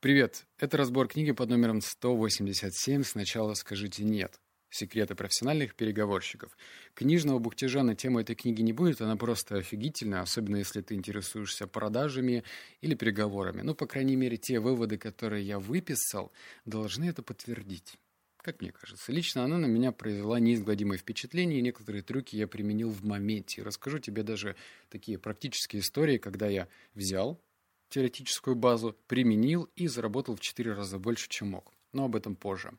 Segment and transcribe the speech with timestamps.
[0.00, 4.40] Привет, это разбор книги под номером 187 «Сначала скажите нет».
[4.70, 6.56] Секреты профессиональных переговорщиков.
[6.94, 11.66] Книжного бухтежа на тему этой книги не будет, она просто офигительная, особенно если ты интересуешься
[11.66, 12.44] продажами
[12.80, 13.62] или переговорами.
[13.62, 16.30] Ну, по крайней мере, те выводы, которые я выписал,
[16.64, 17.98] должны это подтвердить.
[18.36, 19.10] Как мне кажется.
[19.10, 23.64] Лично она на меня произвела неизгладимое впечатление, и некоторые трюки я применил в моменте.
[23.64, 24.54] Расскажу тебе даже
[24.90, 27.42] такие практические истории, когда я взял
[27.88, 31.72] теоретическую базу, применил и заработал в 4 раза больше, чем мог.
[31.92, 32.72] Но об этом позже.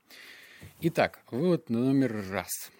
[0.81, 2.71] Итак, вывод номер раз.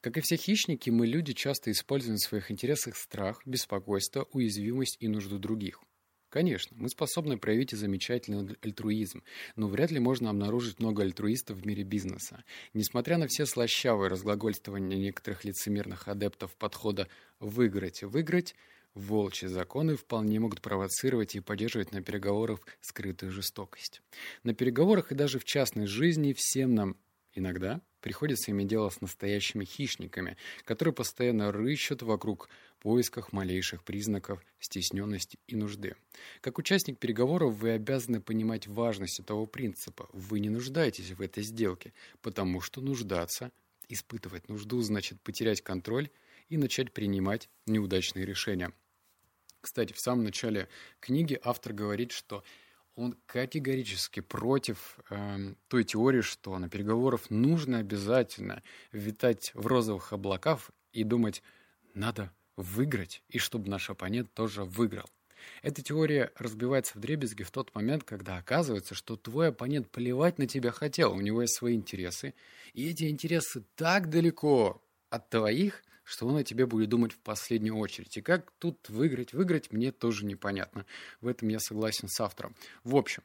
[0.00, 5.08] Как и все хищники, мы, люди, часто используем в своих интересах страх, беспокойство, уязвимость и
[5.08, 5.80] нужду других.
[6.28, 9.22] Конечно, мы способны проявить и замечательный альтруизм,
[9.54, 12.44] но вряд ли можно обнаружить много альтруистов в мире бизнеса.
[12.74, 17.08] Несмотря на все слащавые разглагольствования некоторых лицемерных адептов подхода
[17.40, 18.54] «выиграть и выиграть»,
[18.96, 24.00] Волчьи законы вполне могут провоцировать и поддерживать на переговорах скрытую жестокость.
[24.42, 26.96] На переговорах и даже в частной жизни всем нам
[27.34, 32.48] иногда приходится иметь дело с настоящими хищниками, которые постоянно рыщут вокруг
[32.80, 35.94] поисках малейших признаков стесненности и нужды.
[36.40, 40.08] Как участник переговоров вы обязаны понимать важность этого принципа.
[40.14, 43.52] Вы не нуждаетесь в этой сделке, потому что нуждаться,
[43.90, 46.08] испытывать нужду, значит потерять контроль
[46.48, 48.72] и начать принимать неудачные решения–
[49.66, 50.68] кстати, в самом начале
[51.00, 52.44] книги автор говорит, что
[52.94, 60.70] он категорически против э, той теории, что на переговорах нужно обязательно витать в розовых облаках
[60.92, 61.42] и думать,
[61.94, 65.10] надо выиграть, и чтобы наш оппонент тоже выиграл.
[65.62, 70.46] Эта теория разбивается в дребезги в тот момент, когда оказывается, что твой оппонент плевать на
[70.46, 72.34] тебя хотел, у него есть свои интересы,
[72.72, 74.80] и эти интересы так далеко
[75.10, 78.16] от твоих, что он о тебе будет думать в последнюю очередь.
[78.16, 79.32] И как тут выиграть?
[79.32, 80.86] Выиграть мне тоже непонятно.
[81.20, 82.54] В этом я согласен с автором.
[82.84, 83.24] В общем,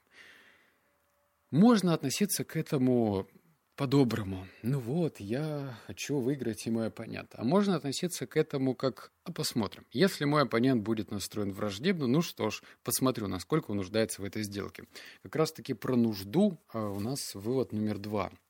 [1.51, 3.27] можно относиться к этому
[3.75, 4.47] по-доброму.
[4.63, 7.29] Ну вот, я хочу выиграть, и мой оппонент.
[7.33, 9.85] А можно относиться к этому как «а посмотрим».
[9.91, 14.41] Если мой оппонент будет настроен враждебно, ну что ж, посмотрю, насколько он нуждается в этой
[14.41, 14.85] сделке.
[15.21, 18.31] Как раз-таки про нужду а у нас вывод номер два–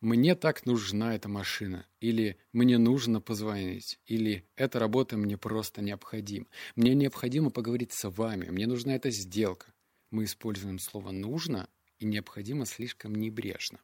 [0.00, 6.46] «мне так нужна эта машина», или «мне нужно позвонить», или «эта работа мне просто необходима»,
[6.74, 9.72] «мне необходимо поговорить с вами», «мне нужна эта сделка».
[10.10, 11.68] Мы используем слово «нужно»
[11.98, 13.80] и «необходимо» слишком небрежно.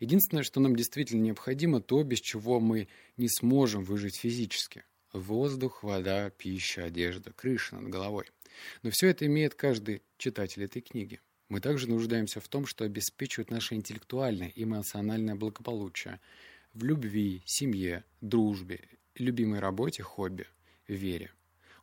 [0.00, 4.84] Единственное, что нам действительно необходимо, то, без чего мы не сможем выжить физически.
[5.12, 8.26] Воздух, вода, пища, одежда, крыша над головой.
[8.82, 11.20] Но все это имеет каждый читатель этой книги.
[11.48, 16.20] Мы также нуждаемся в том, что обеспечивает наше интеллектуальное и эмоциональное благополучие
[16.74, 18.80] в любви, семье, дружбе,
[19.14, 20.46] любимой работе, хобби,
[20.88, 21.30] вере.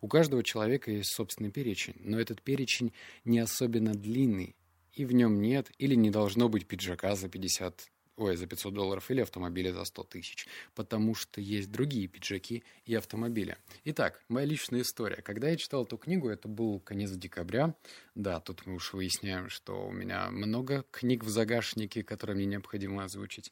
[0.02, 2.92] У каждого человека есть собственный перечень, но этот перечень
[3.24, 4.56] не особенно длинный,
[4.92, 9.10] и в нем нет или не должно быть пиджака за 50 ой, за 500 долларов
[9.10, 13.58] или автомобиля за 100 тысяч, потому что есть другие пиджаки и автомобили.
[13.86, 15.22] Итак, моя личная история.
[15.22, 17.76] Когда я читал эту книгу, это был конец декабря.
[18.16, 23.04] Да, тут мы уж выясняем, что у меня много книг в загашнике, которые мне необходимо
[23.04, 23.52] озвучить.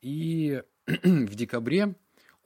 [0.00, 1.94] И в декабре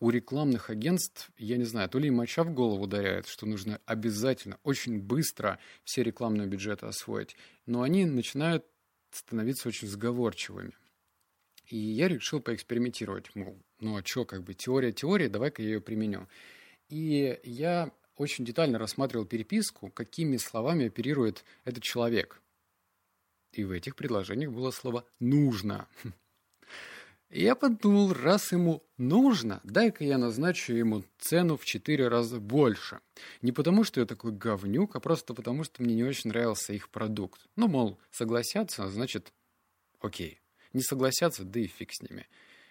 [0.01, 4.59] у рекламных агентств, я не знаю, то ли моча в голову ударяет, что нужно обязательно,
[4.63, 8.67] очень быстро все рекламные бюджеты освоить, но они начинают
[9.11, 10.73] становиться очень сговорчивыми.
[11.67, 15.81] И я решил поэкспериментировать, мол, ну а что, как бы теория теория, давай-ка я ее
[15.81, 16.29] применю.
[16.89, 22.41] И я очень детально рассматривал переписку, какими словами оперирует этот человек.
[23.53, 25.89] И в этих предложениях было слово «нужно».
[27.31, 33.01] И я подумал, раз ему нужно, дай-ка я назначу ему цену в четыре раза больше.
[33.43, 36.91] Не потому, что я такой говнюк, а просто потому, что мне не очень нравился их
[36.91, 37.41] продукт.
[37.57, 39.33] Ну, мол, согласятся, значит,
[40.01, 40.44] окей
[40.75, 42.29] не согласятся, да и фиг с ними.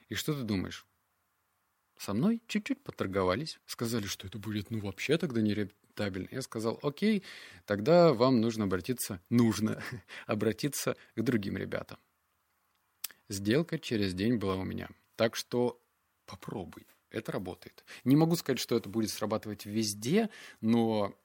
[0.09, 0.85] И что ты думаешь?
[1.97, 6.27] Со мной чуть-чуть поторговались, сказали, что это будет, ну, вообще тогда нерентабельно.
[6.31, 7.23] Я сказал, окей,
[7.65, 9.81] тогда вам нужно обратиться, нужно
[10.27, 11.97] обратиться к другим ребятам.
[13.29, 14.89] Сделка через день была у меня.
[15.15, 15.81] Так что
[16.25, 17.85] попробуй, это работает.
[18.03, 20.29] Не могу сказать, что это будет срабатывать везде,
[20.61, 21.17] но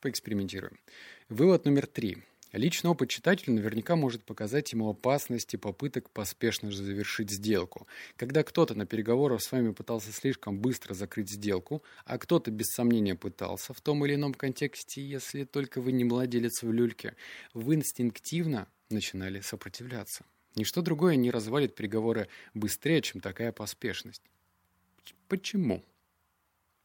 [0.00, 0.80] поэкспериментируем.
[1.28, 2.22] Вывод номер три–
[2.56, 7.86] Личный опыт читателя наверняка может показать ему опасности попыток поспешно завершить сделку.
[8.16, 13.14] Когда кто-то на переговорах с вами пытался слишком быстро закрыть сделку, а кто-то без сомнения
[13.14, 17.14] пытался в том или ином контексте, если только вы не владелец в люльке,
[17.52, 20.24] вы инстинктивно начинали сопротивляться.
[20.54, 24.22] Ничто другое не развалит переговоры быстрее, чем такая поспешность.
[25.28, 25.84] Почему?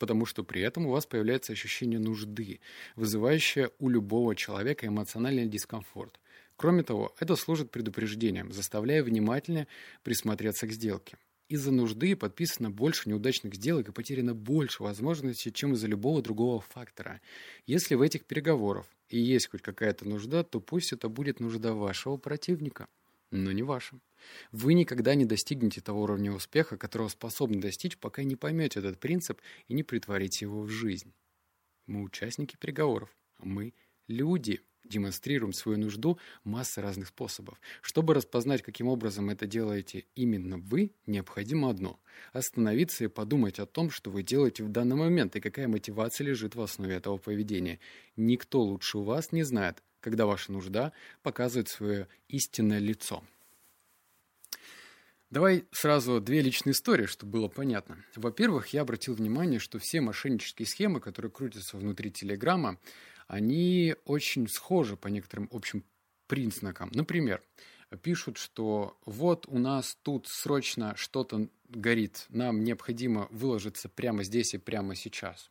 [0.01, 2.59] Потому что при этом у вас появляется ощущение нужды,
[2.95, 6.19] вызывающее у любого человека эмоциональный дискомфорт.
[6.55, 9.67] Кроме того, это служит предупреждением, заставляя внимательнее
[10.01, 11.17] присмотреться к сделке.
[11.49, 17.21] Из-за нужды подписано больше неудачных сделок и потеряно больше возможностей, чем из-за любого другого фактора.
[17.67, 22.17] Если в этих переговорах и есть хоть какая-то нужда, то пусть это будет нужда вашего
[22.17, 22.87] противника,
[23.31, 23.99] но не ваша.
[24.51, 29.41] Вы никогда не достигнете того уровня успеха, которого способны достичь, пока не поймете этот принцип
[29.67, 31.13] и не притворите его в жизнь.
[31.87, 33.73] Мы участники переговоров, мы
[34.07, 34.61] люди–
[34.91, 37.59] демонстрируем свою нужду масса разных способов.
[37.81, 41.99] Чтобы распознать, каким образом это делаете именно вы, необходимо одно–
[42.33, 46.55] остановиться и подумать о том, что вы делаете в данный момент и какая мотивация лежит
[46.55, 47.79] в основе этого поведения.
[48.15, 50.91] Никто лучше вас не знает, когда ваша нужда
[51.23, 53.23] показывает свое истинное лицо.
[55.29, 58.03] Давай сразу две личные истории, чтобы было понятно.
[58.17, 62.77] Во-первых, я обратил внимание, что все мошеннические схемы, которые крутятся внутри Телеграма,
[63.27, 65.85] они очень схожи по некоторым общим
[66.27, 66.91] признакам.
[66.93, 67.41] Например,
[68.01, 74.57] пишут, что вот у нас тут срочно что-то горит, нам необходимо выложиться прямо здесь и
[74.57, 75.49] прямо сейчас.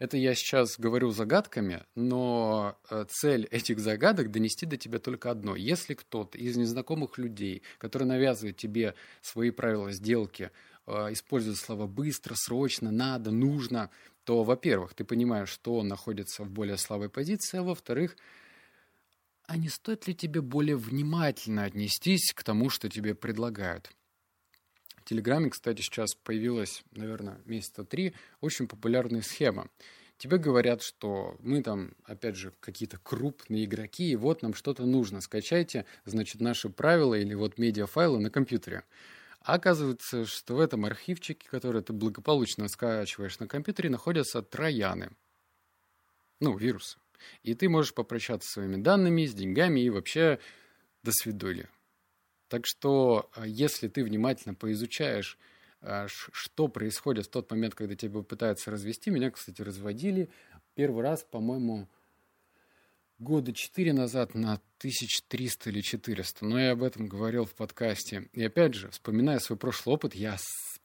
[0.00, 5.56] Это я сейчас говорю загадками, но э, цель этих загадок донести до тебя только одно.
[5.56, 10.52] Если кто-то из незнакомых людей, который навязывает тебе свои правила сделки,
[10.86, 13.90] э, использует слова быстро, срочно, надо, нужно,
[14.24, 18.16] то, во-первых, ты понимаешь, что он находится в более слабой позиции, а во-вторых,
[19.44, 23.90] а не стоит ли тебе более внимательно отнестись к тому, что тебе предлагают?
[25.10, 29.68] Телеграме, кстати, сейчас появилась, наверное, месяца три, очень популярная схема.
[30.18, 35.20] Тебе говорят, что мы там, опять же, какие-то крупные игроки, и вот нам что-то нужно.
[35.20, 38.84] Скачайте, значит, наши правила или вот медиафайлы на компьютере.
[39.40, 45.10] А оказывается, что в этом архивчике, который ты благополучно скачиваешь на компьютере, находятся трояны.
[46.38, 46.98] Ну, вирусы.
[47.42, 50.38] И ты можешь попрощаться с своими данными, с деньгами и вообще
[51.02, 51.68] до свидули.
[52.50, 55.38] Так что, а, если ты внимательно поизучаешь,
[55.82, 60.28] а, что происходит в тот момент, когда тебя пытаются развести, меня, кстати, разводили
[60.74, 61.88] первый раз, по-моему,
[63.20, 68.28] года четыре назад на 1300 или 400, но я об этом говорил в подкасте.
[68.32, 70.36] И опять же, вспоминая свой прошлый опыт, я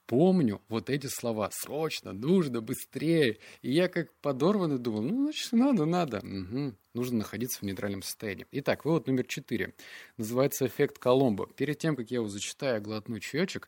[0.08, 3.40] помню вот эти слова «срочно», «нужно», «быстрее».
[3.62, 6.18] И я как подорванный думал, ну, значит, надо, надо.
[6.20, 6.76] Угу.
[6.94, 8.48] Нужно находиться в нейтральном состоянии.
[8.52, 9.74] Итак, вывод номер четыре.
[10.18, 11.48] Называется «эффект Коломбо».
[11.48, 13.68] Перед тем, как я его зачитаю, глотну чаечек,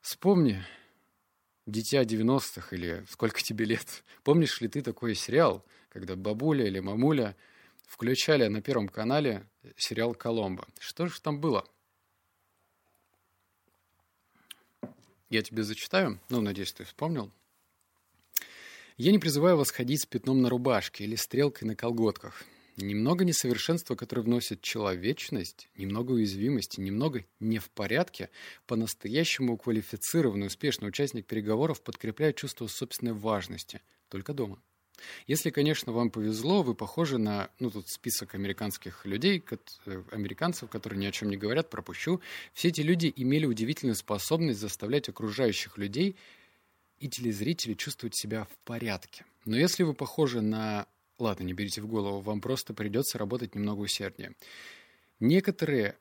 [0.00, 0.62] вспомни
[1.66, 7.36] «Дитя 90-х» или «Сколько тебе лет?» Помнишь ли ты такой сериал, когда бабуля или мамуля–
[7.88, 10.66] включали на Первом канале сериал «Коломбо».
[10.78, 11.66] Что же там было?
[15.30, 17.30] Я тебе зачитаю, ну, надеюсь, ты вспомнил.
[18.96, 22.44] Я не призываю вас ходить с пятном на рубашке или стрелкой на колготках.
[22.76, 28.30] Немного несовершенства, которое вносит человечность, немного уязвимости, немного не в порядке,
[28.66, 33.82] по-настоящему квалифицированный успешный участник переговоров подкрепляет чувство собственной важности.
[34.08, 34.62] Только дома.
[35.26, 39.42] Если, конечно, вам повезло, вы похожи на, ну, тут список американских людей,
[39.86, 42.20] э, американцев, которые ни о чем не говорят, пропущу.
[42.52, 46.16] Все эти люди имели удивительную способность заставлять окружающих людей
[46.98, 49.24] и телезрителей чувствовать себя в порядке.
[49.44, 50.86] Но если вы похожи на...
[51.18, 54.34] Ладно, не берите в голову, вам просто придется работать немного усерднее.
[55.18, 55.96] Некоторые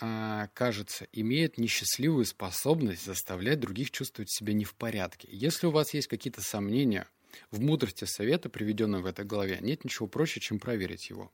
[0.00, 5.28] а, кажется, имеют несчастливую способность заставлять других чувствовать себя не в порядке.
[5.30, 7.06] Если у вас есть какие-то сомнения
[7.50, 11.32] в мудрости совета, приведенном в этой главе, нет ничего проще, чем проверить его.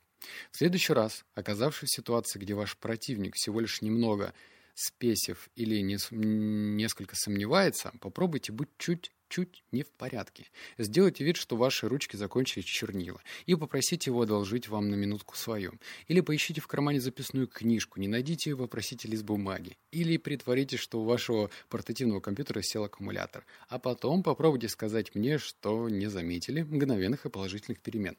[0.50, 4.34] В следующий раз, оказавшись в ситуации, где ваш противник всего лишь немного
[4.74, 10.46] спесив или не, несколько сомневается, попробуйте быть чуть чуть не в порядке.
[10.78, 15.74] Сделайте вид, что ваши ручки закончились чернила, и попросите его одолжить вам на минутку свою.
[16.08, 19.76] Или поищите в кармане записную книжку, не найдите и попросите лист бумаги.
[19.90, 23.44] Или притворитесь, что у вашего портативного компьютера сел аккумулятор.
[23.68, 28.16] А потом попробуйте сказать мне, что не заметили мгновенных и положительных перемен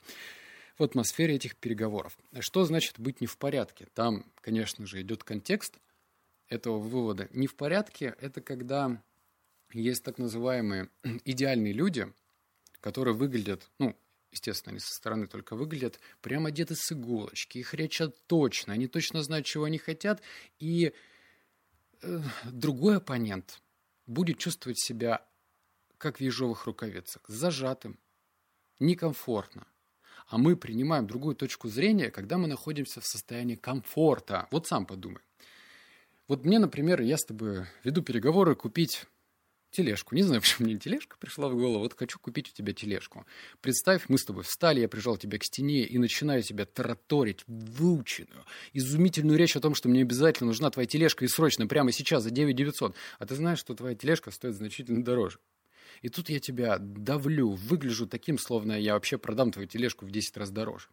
[0.77, 2.17] в атмосфере этих переговоров.
[2.39, 3.87] Что значит быть не в порядке?
[3.93, 5.79] Там, конечно же, идет контекст
[6.49, 7.27] этого вывода.
[7.31, 9.01] Не в порядке– это когда
[9.71, 10.89] есть так называемые
[11.25, 12.11] идеальные люди,
[12.79, 13.95] которые выглядят, ну,
[14.31, 19.23] естественно, они со стороны только выглядят, прямо одеты с иголочки, их речат точно, они точно
[19.23, 20.21] знают, чего они хотят,
[20.59, 20.93] и
[22.01, 23.61] э, другой оппонент
[24.05, 25.25] будет чувствовать себя
[25.97, 27.99] как в ежовых рукавицах, зажатым,
[28.79, 29.65] некомфортно.
[30.27, 34.47] А мы принимаем другую точку зрения, когда мы находимся в состоянии комфорта.
[34.51, 35.21] Вот сам подумай.
[36.27, 39.05] Вот мне, например, я с тобой веду переговоры купить
[39.77, 40.15] тележку.
[40.15, 41.79] Не знаю, почему мне тележка пришла в голову.
[41.79, 43.25] Вот хочу купить у тебя тележку.
[43.61, 48.43] Представь, мы с тобой встали, я прижал тебя к стене и начинаю тебя тараторить выученную,
[48.73, 52.31] изумительную речь о том, что мне обязательно нужна твоя тележка и срочно, прямо сейчас, за
[52.31, 52.95] 9 900.
[53.19, 55.39] А ты знаешь, что твоя тележка стоит значительно дороже.
[56.01, 60.37] И тут я тебя давлю, выгляжу таким, словно я вообще продам твою тележку в 10
[60.37, 60.87] раз дороже.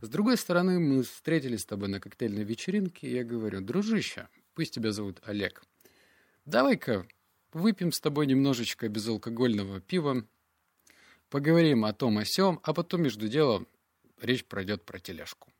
[0.00, 4.74] С другой стороны, мы встретились с тобой на коктейльной вечеринке, и я говорю, дружище, пусть
[4.74, 5.62] тебя зовут Олег,
[6.46, 7.06] давай-ка
[7.52, 10.24] выпьем с тобой немножечко безалкогольного пива,
[11.30, 13.66] поговорим о том, о сём, а потом между делом
[14.20, 15.50] речь пройдет про тележку.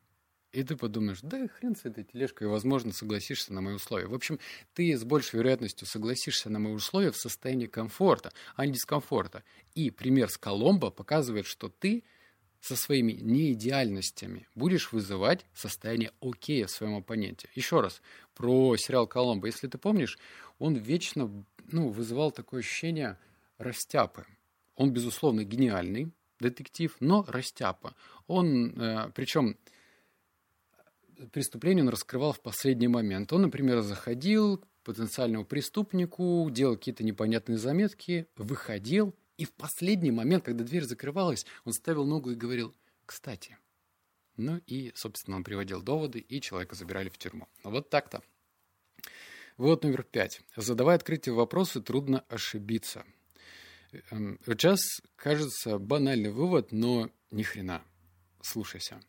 [0.53, 4.07] И ты подумаешь, да хрен с этой тележкой, возможно, согласишься на мои условия.
[4.07, 4.39] В общем,
[4.73, 9.43] ты с большей вероятностью согласишься на мои условия в состоянии комфорта, а не дискомфорта.
[9.75, 12.03] И пример с Коломбо показывает, что ты
[12.61, 17.49] со своими неидеальностями будешь вызывать состояние окей в своем оппоненте.
[17.53, 18.01] Еще раз,
[18.33, 19.47] про сериал «Коломбо».
[19.47, 20.17] Если ты помнишь,
[20.59, 21.31] он вечно
[21.67, 23.17] ну, вызывал такое ощущение
[23.57, 24.25] растяпы.
[24.75, 27.95] Он, безусловно, гениальный детектив, но растяпа.
[28.27, 29.57] Он, э, причем
[31.31, 33.33] преступление он раскрывал в последний момент.
[33.33, 40.45] Он, например, заходил к потенциальному преступнику, делал какие-то непонятные заметки, выходил, и в последний момент,
[40.45, 42.73] когда дверь закрывалась, он ставил ногу и говорил
[43.05, 43.57] «кстати».
[44.35, 47.47] Ну и, собственно, он приводил доводы, и человека забирали в тюрьму.
[47.63, 48.21] Вот так-то.
[49.57, 50.41] Вот номер пять.
[50.55, 53.03] Задавая открытие вопросы, трудно ошибиться.
[54.11, 57.83] Эм, сейчас кажется банальный вывод, но ни хрена.
[58.41, 58.99] Слушайся.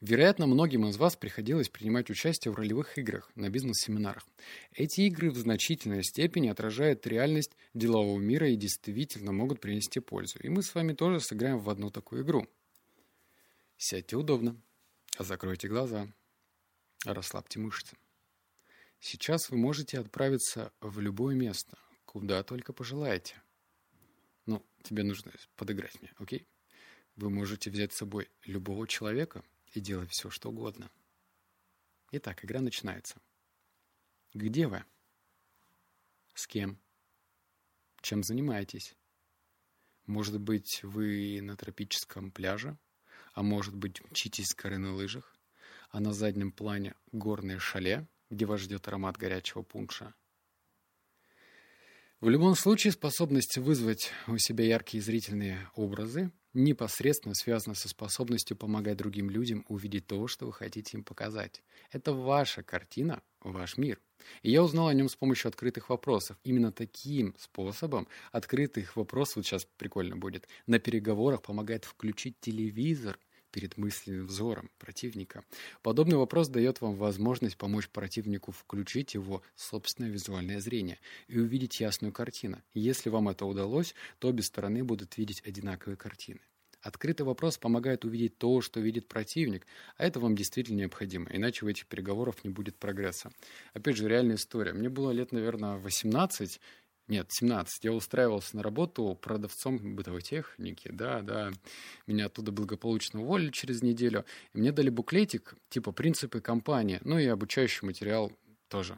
[0.00, 4.26] Вероятно, многим из вас приходилось принимать участие в ролевых играх на бизнес-семинарах.
[4.72, 10.38] Эти игры в значительной степени отражают реальность делового мира и действительно могут принести пользу.
[10.38, 12.46] И мы с вами тоже сыграем в одну такую игру.
[13.76, 14.58] Сядьте удобно,
[15.18, 16.08] закройте глаза,
[17.04, 17.94] расслабьте мышцы.
[19.00, 23.42] Сейчас вы можете отправиться в любое место, куда только пожелаете.
[24.46, 26.46] Ну, тебе нужно подыграть мне, окей?
[27.16, 29.42] Вы можете взять с собой любого человека–
[29.72, 30.90] и делать все, что угодно.
[32.12, 33.20] Итак, игра начинается.
[34.34, 34.84] Где вы?
[36.34, 36.80] С кем?
[38.00, 38.96] Чем занимаетесь?
[40.06, 42.76] Может быть, вы на тропическом пляже?
[43.32, 45.36] А может быть, мчитесь с горы на лыжах?
[45.90, 50.14] А на заднем плане горное шале, где вас ждет аромат горячего пунша?
[52.20, 58.98] В любом случае, способность вызвать у себя яркие зрительные образы непосредственно связана со способностью помогать
[58.98, 61.62] другим людям увидеть то, что вы хотите им показать.
[61.90, 64.00] Это ваша картина, ваш мир.
[64.42, 66.36] И я узнал о нем с помощью открытых вопросов.
[66.44, 73.18] Именно таким способом открытых вопросов, вот сейчас прикольно будет, на переговорах помогает включить телевизор–
[73.50, 75.44] перед мысленным взором противника.
[75.82, 82.12] Подобный вопрос дает вам возможность помочь противнику включить его собственное визуальное зрение и увидеть ясную
[82.12, 82.62] картину.
[82.74, 86.40] Если вам это удалось, то обе стороны будут видеть одинаковые картины.
[86.82, 89.66] Открытый вопрос помогает увидеть то, что видит противник,
[89.96, 93.30] а это вам действительно необходимо, иначе в этих переговорах не будет прогресса.
[93.74, 94.72] Опять же, реальная история.
[94.72, 96.58] Мне было лет, наверное, 18,
[97.08, 97.84] нет, 17.
[97.84, 100.90] Я устраивался на работу продавцом бытовой техники.
[100.92, 101.50] Да, да.
[102.06, 104.24] Меня оттуда благополучно уволили через неделю.
[104.52, 107.00] И мне дали буклетик, типа «Принципы компании».
[107.02, 108.30] Ну и обучающий материал
[108.68, 108.96] тоже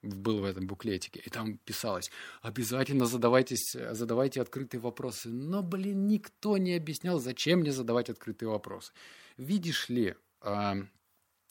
[0.00, 1.20] был в этом буклетике.
[1.20, 5.28] И там писалось, обязательно задавайтесь, задавайте открытые вопросы.
[5.28, 8.92] Но, блин, никто не объяснял, зачем мне задавать открытые вопросы.
[9.36, 10.76] Видишь ли, а,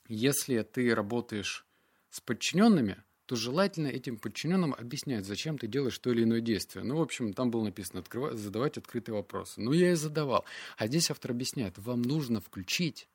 [0.08, 1.66] если ты работаешь
[2.10, 6.84] с подчиненными– то желательно этим подчиненным объяснять, зачем ты делаешь то или иное действие.
[6.84, 9.62] Ну, в общем, там было написано открывать, задавать открытые вопросы.
[9.62, 10.44] Ну, я и задавал.
[10.76, 13.08] А здесь автор объясняет, вам нужно включить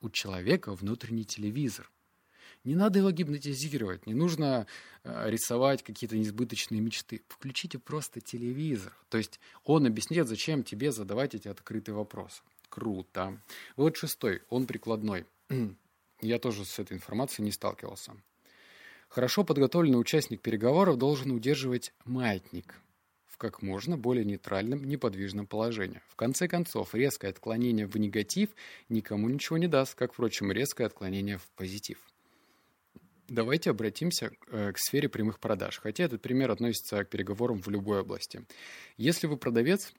[0.00, 1.88] у человека внутренний телевизор.
[2.64, 4.66] Не надо его гипнотизировать, не нужно
[5.04, 7.22] э, рисовать какие-то несбыточные мечты.
[7.28, 8.92] Включите просто телевизор.
[9.10, 12.42] То есть он объясняет, зачем тебе задавать эти открытые вопросы.
[12.68, 13.40] Круто.
[13.76, 15.24] Вот шестой, он прикладной.
[16.20, 18.16] Я тоже с этой информацией не сталкивался.
[19.12, 22.80] Хорошо подготовленный участник переговоров должен удерживать маятник
[23.26, 26.00] в как можно более нейтральном, неподвижном положении.
[26.08, 28.48] В конце концов, резкое отклонение в негатив
[28.88, 31.98] никому ничего не даст, как, впрочем, резкое отклонение в позитив.
[33.28, 38.00] Давайте обратимся э, к сфере прямых продаж, хотя этот пример относится к переговорам в любой
[38.00, 38.46] области.
[38.96, 39.92] Если вы продавец,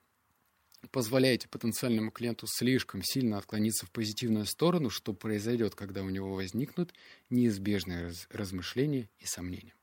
[0.92, 6.94] позволяете потенциальному клиенту слишком сильно отклониться в позитивную сторону, что произойдет, когда у него возникнут
[7.30, 9.74] неизбежные раз размышления и сомнения.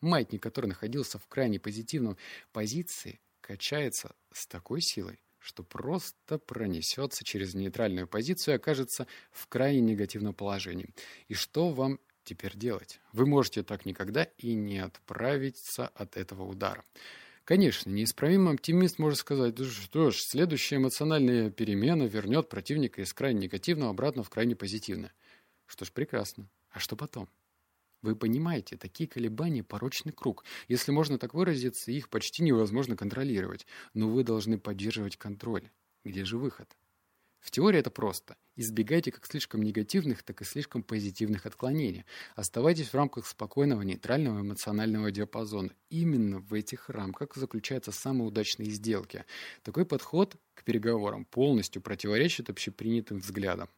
[0.00, 2.16] Маятник, который находился в крайне позитивной
[2.52, 9.80] позиции, качается с такой силой, что просто пронесется через нейтральную позицию и окажется в крайне
[9.80, 10.90] негативном положении.
[11.26, 13.00] И что вам теперь делать?
[13.12, 16.84] Вы можете так никогда и не отправиться от этого удара.
[17.48, 23.90] Конечно, неисправимый оптимист может сказать, что ж, следующая эмоциональная перемена вернет противника из крайне негативного
[23.90, 25.14] обратно в крайне позитивное.
[25.64, 26.50] Что ж, прекрасно.
[26.68, 27.26] А что потом?
[28.02, 30.44] Вы понимаете, такие колебания– порочный круг.
[30.68, 33.66] Если можно так выразиться, их почти невозможно контролировать.
[33.94, 35.70] Но вы должны поддерживать контроль.
[36.04, 36.76] Где же выход?
[37.48, 38.36] В теории это просто.
[38.56, 42.04] Избегайте как слишком негативных, так и слишком позитивных отклонений.
[42.36, 45.70] Оставайтесь в рамках спокойного, нейтрального эмоционального диапазона.
[45.88, 49.24] Именно в этих рамках заключаются самые удачные сделки.
[49.62, 53.70] Такой подход к переговорам полностью противоречит общепринятым взглядам.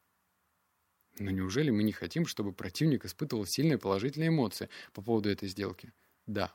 [1.20, 5.92] Но неужели мы не хотим, чтобы противник испытывал сильные положительные эмоции по поводу этой сделки?
[6.26, 6.52] Да,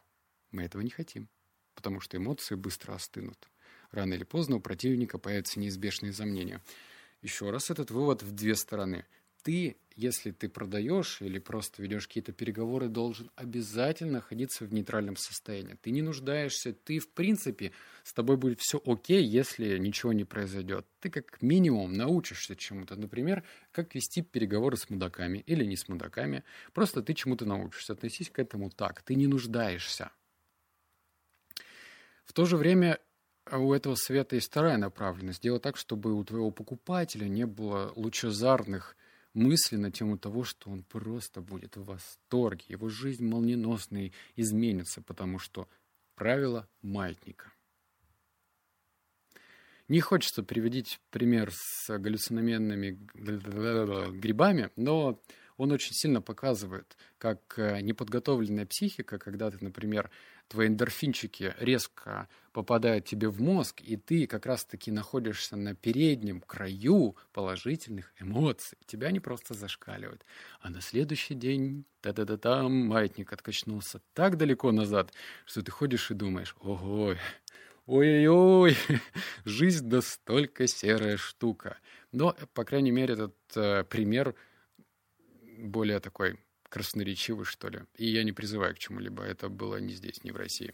[0.51, 1.29] мы этого не хотим,
[1.75, 3.47] потому что эмоции быстро остынут.
[3.91, 6.61] Рано или поздно у противника появятся неизбежные сомнения–
[7.25, 9.05] еще раз этот вывод в две стороны.
[9.41, 15.75] Ты, если ты продаешь или просто ведешь какие-то переговоры, должен обязательно находиться в нейтральном состоянии.
[15.81, 17.71] Ты не нуждаешься, ты в принципе,
[18.03, 20.85] с тобой будет все окей, если ничего не произойдет.
[20.99, 22.95] Ты как минимум научишься чему-то.
[22.95, 26.43] Например, как вести переговоры с мудаками или не с мудаками.
[26.73, 27.93] Просто ты чему-то научишься.
[27.93, 29.01] Относись к этому так.
[29.01, 30.11] Ты не нуждаешься.
[32.25, 32.99] В то же время
[33.51, 35.39] у этого совета есть вторая направленность.
[35.39, 38.95] Сделать так, чтобы у твоего покупателя не было лучезарных
[39.33, 45.39] мыслей на тему того, что он просто будет в восторге, его жизнь молниеносно изменится, потому
[45.39, 45.67] что
[46.15, 47.51] правило маятника.
[49.87, 55.21] Не хочется приводить пример с галлюциноменными грибами, но
[55.57, 60.09] он очень сильно показывает, как э, неподготовленная психика, когда ты, например,
[60.47, 67.15] твои эндорфинчики резко попадают тебе в мозг, и ты как раз-таки находишься на переднем краю
[67.33, 68.77] положительных эмоций.
[68.85, 70.25] Тебя не просто зашкаливают.
[70.59, 75.13] А на следующий день та-да-да-там маятник откачнулся так далеко назад,
[75.45, 77.15] что ты ходишь и думаешь, ого,
[77.85, 78.77] ой-ой-ой,
[79.45, 81.77] жизнь настолько серая штука.
[82.11, 84.35] Но, по крайней мере, этот э, пример
[85.57, 87.81] более такой красноречивый, что ли.
[87.95, 89.23] И я не призываю к чему-либо.
[89.23, 90.73] Это было не здесь, не в России.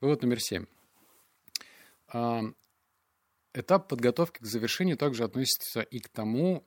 [0.00, 0.66] Вывод номер семь.
[2.08, 2.42] А,
[3.54, 6.66] этап подготовки к завершению также относится и к тому,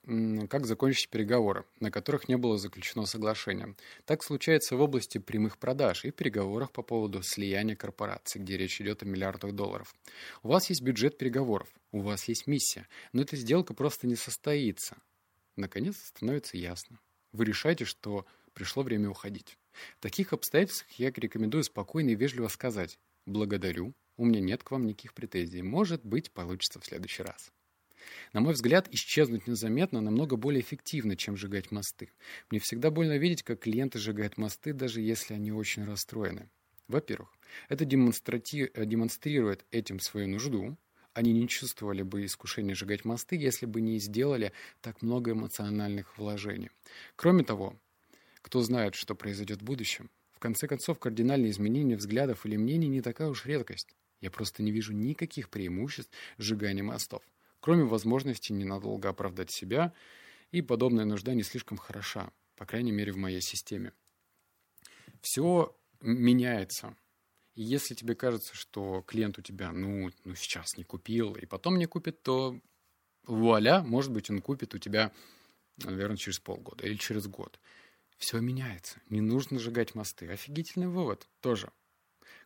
[0.50, 3.76] как закончить переговоры, на которых не было заключено соглашение.
[4.06, 9.04] Так случается в области прямых продаж и переговорах по поводу слияния корпораций, где речь идет
[9.04, 9.94] о миллиардах долларов.
[10.44, 14.98] У вас есть бюджет переговоров, у вас есть миссия, но эта сделка просто не состоится.
[15.56, 17.00] Наконец становится ясно.
[17.32, 19.58] Вы решаете, что пришло время уходить.
[19.98, 24.86] В таких обстоятельствах я рекомендую спокойно и вежливо сказать «Благодарю, у меня нет к вам
[24.86, 25.62] никаких претензий.
[25.62, 27.52] Может быть, получится в следующий раз».
[28.34, 32.10] На мой взгляд, исчезнуть незаметно намного более эффективно, чем сжигать мосты.
[32.50, 36.50] Мне всегда больно видеть, как клиенты сжигают мосты, даже если они очень расстроены.
[36.88, 37.30] Во-первых,
[37.70, 40.78] это демонстрирует этим свою нужду,
[41.14, 46.72] они не чувствовали бы искушения сжигать мосты, если бы не сделали так много эмоциональных вложений.
[47.16, 47.80] Кроме того,
[48.42, 53.02] кто знает, что произойдет в будущем, в конце концов, кардинальные изменения взглядов или мнений не
[53.02, 53.96] такая уж редкость.
[54.22, 57.24] Я просто не вижу никаких преимуществ сжигания мостов,
[57.60, 59.94] кроме возможности ненадолго оправдать себя,
[60.52, 63.94] и подобная нужда не слишком хороша, по крайней мере в моей системе.
[65.22, 66.96] Все меняется,
[67.62, 71.86] если тебе кажется, что клиент у тебя, ну, ну сейчас не купил, и потом не
[71.86, 72.60] купит, то
[73.26, 75.12] вуаля, может быть, он купит у тебя,
[75.78, 77.60] наверное, через полгода или через год.
[78.18, 79.02] Все меняется.
[79.10, 80.28] Не нужно сжигать мосты.
[80.28, 81.72] Офигительный вывод тоже.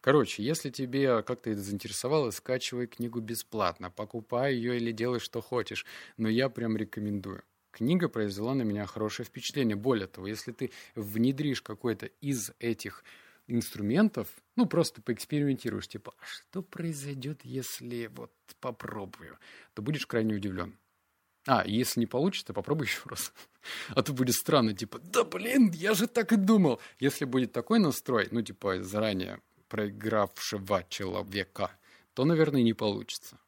[0.02, 5.86] Короче, если тебе как-то это заинтересовало, скачивай книгу бесплатно, покупай ее или делай, что хочешь.
[6.18, 7.44] Но я прям рекомендую.
[7.72, 9.76] Книга произвела на меня хорошее впечатление.
[9.76, 13.04] Более того, если ты внедришь какой-то из этих
[13.48, 19.38] инструментов, ну, просто поэкспериментируешь, типа, а что произойдет, если вот попробую,
[19.74, 20.78] то будешь крайне удивлен.
[21.48, 23.32] А, если не получится, попробуй еще раз.
[23.90, 26.80] А то будет странно, типа, да блин, я же так и думал.
[27.00, 31.72] Если будет такой настрой, ну, типа, заранее проигравшего человека,
[32.14, 33.40] то, наверное, не получится.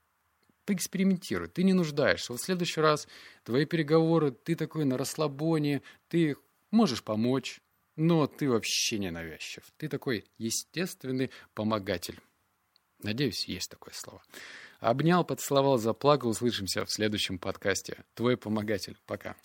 [0.66, 2.34] Поэкспериментируй, ты не нуждаешься.
[2.34, 3.08] Вот в следующий раз
[3.44, 6.36] твои переговоры, ты такой на расслабоне, ты
[6.72, 7.62] можешь помочь,
[7.98, 9.64] но ты вообще не навязчив.
[9.78, 12.20] Ты такой естественный помогатель.
[13.04, 14.24] Надеюсь, есть такое слово.
[14.80, 16.30] Обнял, поцеловал, заплакал.
[16.30, 18.06] Услышимся в следующем подкасте.
[18.14, 18.98] Твой помогатель.
[19.06, 19.36] Пока.